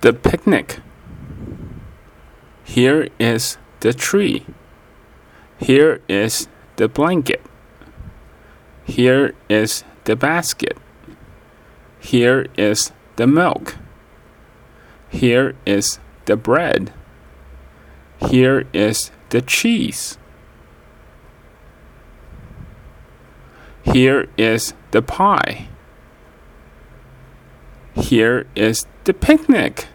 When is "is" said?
3.18-3.58, 6.08-6.48, 9.48-9.84, 12.56-12.92, 15.66-15.98, 18.72-19.10, 24.36-24.74, 28.56-28.86